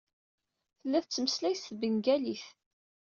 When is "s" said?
1.57-1.63